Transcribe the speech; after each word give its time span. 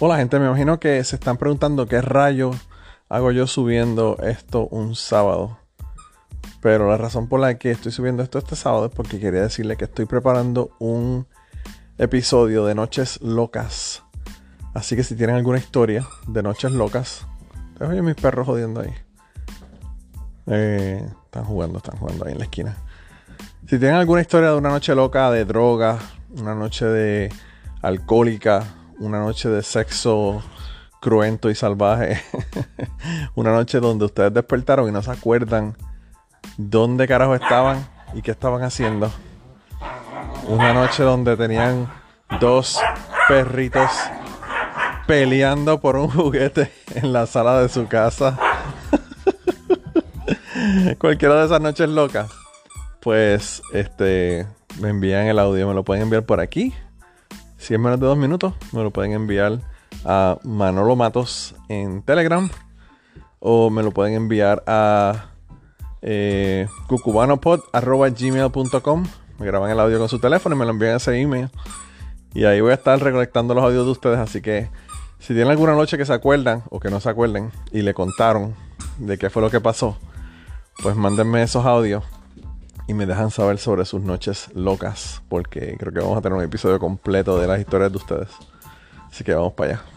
Hola 0.00 0.16
gente, 0.16 0.40
me 0.40 0.46
imagino 0.46 0.80
que 0.80 1.02
se 1.04 1.14
están 1.14 1.36
preguntando 1.36 1.86
qué 1.86 2.00
rayo 2.00 2.50
hago 3.08 3.30
yo 3.30 3.46
subiendo 3.46 4.18
esto 4.24 4.66
un 4.66 4.96
sábado. 4.96 5.56
Pero 6.60 6.90
la 6.90 6.96
razón 6.96 7.28
por 7.28 7.38
la 7.38 7.56
que 7.58 7.70
estoy 7.70 7.92
subiendo 7.92 8.24
esto 8.24 8.38
este 8.38 8.56
sábado 8.56 8.86
es 8.86 8.92
porque 8.92 9.20
quería 9.20 9.42
decirle 9.42 9.76
que 9.76 9.84
estoy 9.84 10.06
preparando 10.06 10.70
un 10.80 11.28
episodio 11.96 12.66
de 12.66 12.74
Noches 12.74 13.22
Locas. 13.22 14.02
Así 14.74 14.96
que 14.96 15.04
si 15.04 15.14
tienen 15.14 15.36
alguna 15.36 15.58
historia 15.58 16.04
de 16.26 16.42
Noches 16.42 16.72
Locas, 16.72 17.24
oye 17.80 18.02
mis 18.02 18.16
perros 18.16 18.46
jodiendo 18.46 18.80
ahí. 18.80 18.94
Eh, 20.48 21.08
están 21.26 21.44
jugando, 21.44 21.78
están 21.78 21.98
jugando 21.98 22.26
ahí 22.26 22.32
en 22.32 22.38
la 22.38 22.44
esquina. 22.46 22.76
Si 23.68 23.78
tienen 23.78 23.94
alguna 23.94 24.22
historia 24.22 24.50
de 24.50 24.56
una 24.56 24.70
noche 24.70 24.92
loca 24.96 25.30
de 25.30 25.44
droga, 25.44 26.00
una 26.36 26.56
noche 26.56 26.84
de 26.84 27.32
alcohólica, 27.80 28.64
una 28.98 29.20
noche 29.20 29.48
de 29.48 29.62
sexo 29.62 30.42
cruento 31.00 31.50
y 31.50 31.54
salvaje, 31.54 32.22
una 33.34 33.52
noche 33.52 33.80
donde 33.80 34.06
ustedes 34.06 34.32
despertaron 34.32 34.88
y 34.88 34.92
no 34.92 35.02
se 35.02 35.10
acuerdan 35.10 35.76
dónde 36.56 37.06
carajo 37.06 37.34
estaban 37.34 37.86
y 38.14 38.22
qué 38.22 38.30
estaban 38.30 38.62
haciendo. 38.62 39.10
Una 40.48 40.72
noche 40.72 41.02
donde 41.02 41.36
tenían 41.36 41.90
dos 42.40 42.80
perritos 43.28 43.90
peleando 45.06 45.80
por 45.80 45.96
un 45.96 46.08
juguete 46.10 46.72
en 46.94 47.12
la 47.12 47.26
sala 47.26 47.60
de 47.60 47.68
su 47.68 47.86
casa. 47.86 48.38
Cualquiera 50.98 51.40
de 51.40 51.46
esas 51.46 51.60
noches 51.60 51.88
locas. 51.88 52.30
Pues 53.00 53.62
este 53.72 54.46
me 54.80 54.88
envían 54.88 55.26
el 55.26 55.38
audio, 55.38 55.68
me 55.68 55.74
lo 55.74 55.84
pueden 55.84 56.04
enviar 56.04 56.24
por 56.24 56.40
aquí 56.40 56.72
si 57.64 57.72
es 57.72 57.80
menos 57.80 57.98
de 57.98 58.04
dos 58.04 58.18
minutos, 58.18 58.52
me 58.72 58.82
lo 58.82 58.90
pueden 58.90 59.12
enviar 59.12 59.60
a 60.04 60.36
Manolo 60.42 60.96
Matos 60.96 61.54
en 61.70 62.02
Telegram 62.02 62.50
o 63.40 63.70
me 63.70 63.82
lo 63.82 63.90
pueden 63.90 64.12
enviar 64.12 64.62
a 64.66 65.30
eh, 66.02 66.68
cucubanopod.gmail.com 66.88 69.06
Me 69.38 69.46
graban 69.46 69.70
el 69.70 69.80
audio 69.80 69.98
con 69.98 70.10
su 70.10 70.18
teléfono 70.18 70.54
y 70.54 70.58
me 70.58 70.66
lo 70.66 70.72
envían 70.72 70.92
a 70.92 70.98
ese 70.98 71.18
email. 71.18 71.48
Y 72.34 72.44
ahí 72.44 72.60
voy 72.60 72.72
a 72.72 72.74
estar 72.74 73.02
recolectando 73.02 73.54
los 73.54 73.64
audios 73.64 73.86
de 73.86 73.92
ustedes. 73.92 74.18
Así 74.18 74.42
que 74.42 74.68
si 75.18 75.28
tienen 75.28 75.50
alguna 75.50 75.72
noche 75.72 75.96
que 75.96 76.04
se 76.04 76.12
acuerdan 76.12 76.64
o 76.68 76.80
que 76.80 76.90
no 76.90 77.00
se 77.00 77.08
acuerden 77.08 77.50
y 77.72 77.80
le 77.80 77.94
contaron 77.94 78.54
de 78.98 79.16
qué 79.16 79.30
fue 79.30 79.40
lo 79.40 79.48
que 79.48 79.62
pasó, 79.62 79.96
pues 80.82 80.96
mándenme 80.96 81.42
esos 81.42 81.64
audios 81.64 82.04
y 82.86 82.94
me 82.94 83.06
dejan 83.06 83.30
saber 83.30 83.58
sobre 83.58 83.84
sus 83.84 84.02
noches 84.02 84.50
locas, 84.54 85.22
porque 85.28 85.76
creo 85.78 85.92
que 85.92 86.00
vamos 86.00 86.18
a 86.18 86.20
tener 86.20 86.36
un 86.36 86.44
episodio 86.44 86.78
completo 86.78 87.38
de 87.38 87.46
las 87.46 87.60
historias 87.60 87.90
de 87.90 87.98
ustedes. 87.98 88.28
Así 89.10 89.24
que 89.24 89.34
vamos 89.34 89.52
para 89.54 89.74
allá. 89.74 89.93